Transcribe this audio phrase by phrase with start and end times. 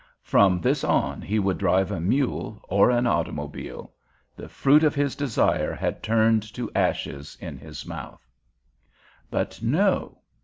[0.23, 3.93] From this on he would drive a mule or an automobile.
[4.35, 8.27] The fruit of his desire had turned to ashes in his mouth.
[9.29, 10.21] But no.